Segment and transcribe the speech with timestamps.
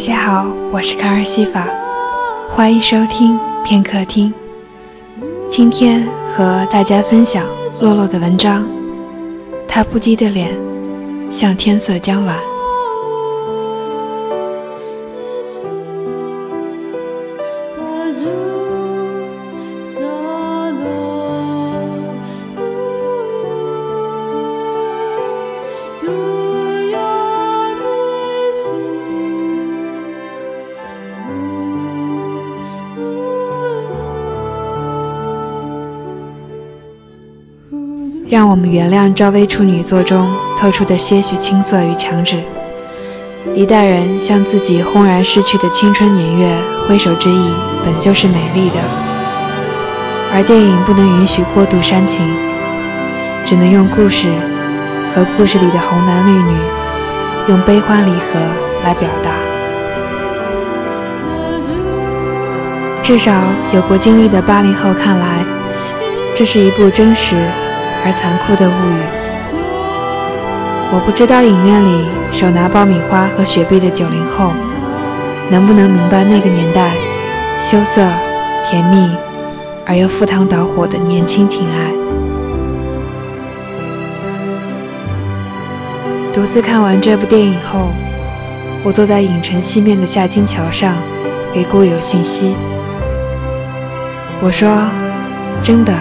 [0.00, 1.68] 大家好，我是卡尔西法，
[2.48, 4.32] 欢迎收听片刻听。
[5.50, 7.44] 今天和大家分享
[7.82, 8.66] 洛洛的文章，
[9.68, 10.56] 他不羁的脸
[11.30, 12.34] 像天色将晚。
[38.30, 42.40] 让我们原谅赵薇处女作中透出的些许青涩与强制。
[43.56, 47.50] 一代人向自己轰然逝去的青春年月挥手之意，
[47.84, 48.76] 本就是美丽的。
[50.32, 52.24] 而电影不能允许过度煽情，
[53.44, 54.28] 只能用故事
[55.12, 56.56] 和故事里的红男绿女，
[57.48, 58.38] 用悲欢离合
[58.84, 59.30] 来表达。
[63.02, 63.32] 至少
[63.74, 65.44] 有过经历的八零后看来，
[66.32, 67.34] 这是一部真实。
[68.04, 69.02] 而残酷的物语，
[70.90, 74.52] 我不知道影院里手拿爆米花和雪碧的九零后，
[75.50, 76.92] 能不能明白那个年代
[77.56, 78.00] 羞涩、
[78.64, 79.14] 甜蜜
[79.86, 81.92] 而又赴汤蹈火的年轻情爱。
[86.32, 87.90] 独自看完这部电影后，
[88.82, 90.94] 我坐在影城西面的下金桥上，
[91.52, 92.54] 给故友信息。
[94.40, 94.88] 我说
[95.62, 95.92] ：“真的。”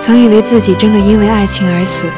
[0.00, 2.08] 曾以为自己真的因为爱情而死，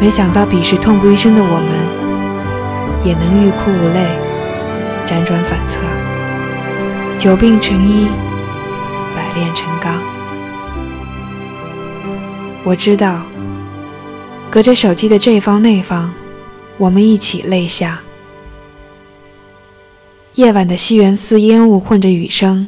[0.00, 4.06] 没想到彼时痛不欲生的我们，也能欲哭无泪，
[5.06, 5.80] 辗转反侧，
[7.16, 8.08] 久病成医，
[9.14, 10.02] 百炼成钢。
[12.62, 13.22] 我知道，
[14.50, 16.12] 隔着手机的这方那方，
[16.76, 18.00] 我们一起泪下。
[20.34, 22.66] 夜晚的西园寺烟雾混着雨声，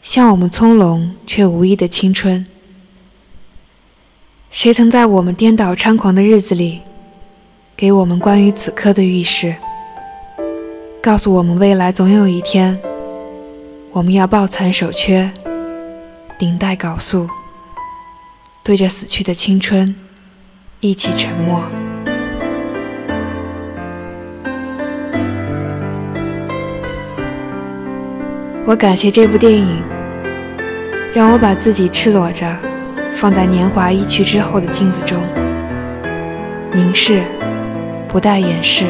[0.00, 2.46] 像我们葱茏却无依的青春。
[4.54, 6.80] 谁曾在我们颠倒猖狂的日子里，
[7.76, 9.52] 给我们关于此刻的预示，
[11.02, 12.80] 告诉我们未来总有一天，
[13.90, 15.28] 我们要抱残守缺，
[16.38, 17.28] 顶戴缟素，
[18.62, 19.92] 对着死去的青春，
[20.78, 21.60] 一起沉默。
[28.64, 29.82] 我感谢这部电影，
[31.12, 32.73] 让我把自己赤裸着。
[33.14, 35.18] 放在年华一去之后的镜子中，
[36.72, 37.22] 凝视，
[38.08, 38.86] 不带掩饰。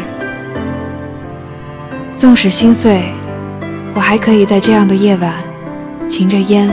[2.17, 3.03] 纵使心碎，
[3.95, 5.33] 我还可以在这样的夜晚，
[6.09, 6.69] 擎着烟，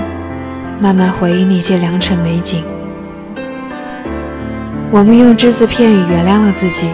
[0.80, 2.64] 慢慢回忆那些良辰美景。
[4.90, 6.88] 我们用只字片语原谅了自己，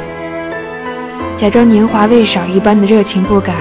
[1.36, 3.54] 假装年华未少一般的热情不改，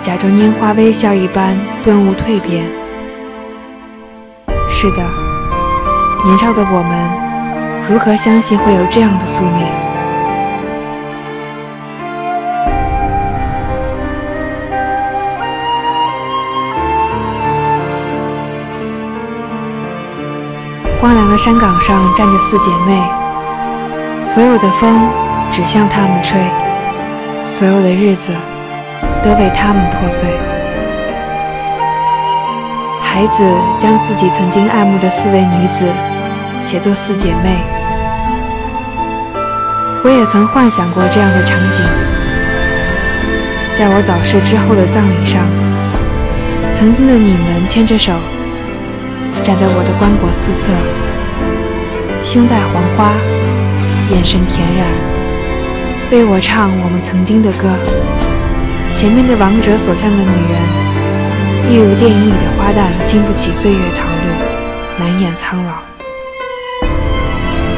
[0.00, 2.64] 假装烟花微笑一般顿悟蜕变。
[4.68, 5.27] 是的。
[6.24, 9.66] 年少的我们，如何相信会有这样的宿命？
[21.00, 23.00] 荒凉的山岗上站着四姐妹，
[24.24, 25.08] 所有的风
[25.50, 26.38] 只向她们吹，
[27.46, 28.32] 所有的日子
[29.22, 30.28] 都为她们破碎。
[33.10, 33.42] 孩子
[33.78, 35.82] 将自己曾经爱慕的四位女子
[36.60, 37.56] 写作四姐妹，
[40.04, 41.82] 我也曾幻想过这样的场景：
[43.76, 45.42] 在我早逝之后的葬礼上，
[46.72, 48.12] 曾经的你们牵着手，
[49.42, 50.70] 站在我的棺椁四侧，
[52.22, 53.14] 胸带黄花，
[54.14, 54.86] 眼神恬然，
[56.12, 57.68] 为我唱我们曾经的歌。
[58.94, 60.87] 前面的王者所向的女人。
[61.70, 65.74] 一如电影里的花旦，经不起岁月淘漉，难掩苍老。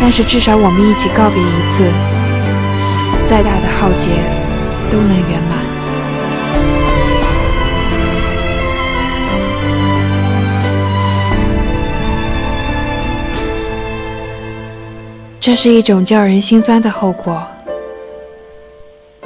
[0.00, 1.82] 但是至少我们一起告别一次，
[3.28, 4.10] 再大的浩劫
[4.88, 5.58] 都能圆满。
[15.40, 17.44] 这是一种叫人心酸的后果。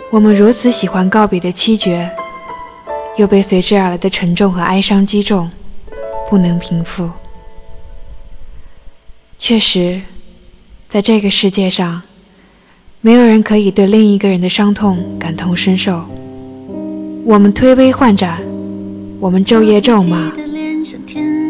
[0.09, 2.11] 我们如此喜欢告别的凄绝。
[3.17, 5.49] 又被随之而来的沉重和哀伤击中，
[6.29, 7.09] 不能平复。
[9.39, 10.01] 确实，
[10.89, 12.03] 在这个世界上，
[13.01, 16.05] 没有人可以对另一个人的伤痛感同身受。
[17.25, 18.43] 我们推杯换盏，
[19.21, 20.33] 我们昼夜咒骂，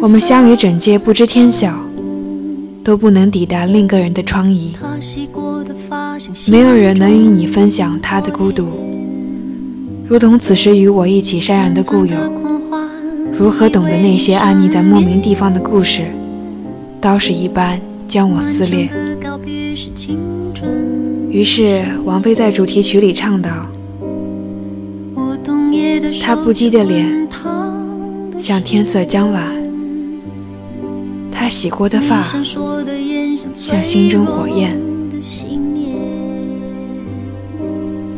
[0.03, 1.75] 我们相与整街不知天晓，
[2.83, 4.75] 都不能抵达另一个人的疮痍。
[6.47, 8.84] 没有人能与你分享他的孤独。
[10.07, 12.15] 如同此时与我一起潸然的故友，
[13.33, 16.05] 如何懂得那些暗匿在莫名地方的故事，
[17.01, 18.91] 刀石一般将我撕裂。
[21.31, 23.51] 于是王菲在主题曲里唱道
[26.23, 27.27] ：“他不羁的脸
[28.39, 29.43] 像天色将晚，
[31.33, 32.23] 他洗过的发
[33.55, 34.79] 像心中火焰。”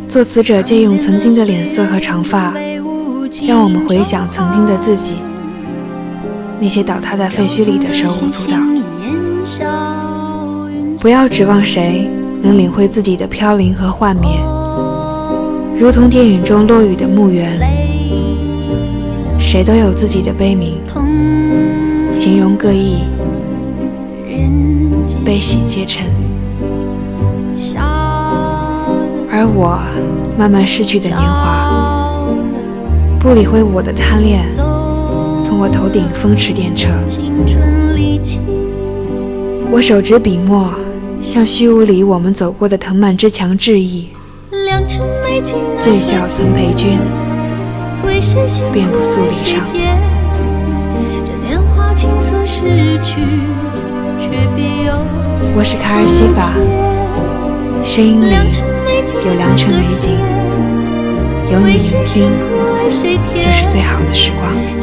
[0.08, 2.54] 作词者借用曾经的脸色和长发，
[3.44, 5.16] 让我们回想曾经的自己，
[6.60, 8.56] 那些倒塌在废墟里的手舞足蹈。
[11.00, 12.08] 不要指望谁
[12.40, 14.38] 能领会自己的飘零和幻灭，
[15.76, 17.58] 如同电影中落雨的墓园，
[19.38, 20.80] 谁都有自己的悲鸣，
[22.12, 22.98] 形容各异，
[25.24, 26.06] 悲喜皆成。
[29.38, 29.78] 而我
[30.38, 32.24] 慢慢逝去的年华，
[33.20, 34.50] 不理会我的贪恋，
[35.42, 36.88] 从我头顶风驰电掣。
[39.70, 40.72] 我手执笔墨，
[41.20, 44.08] 向虚无里我们走过的藤蔓之墙致意。
[45.78, 46.98] 醉笑曾陪君，
[48.72, 49.60] 遍布素里上。
[55.54, 56.54] 我是卡尔西法，
[57.84, 58.75] 声音里。
[59.14, 60.18] 有良辰美景，
[61.52, 62.28] 有你聆听，
[63.34, 64.75] 就是最好的时光。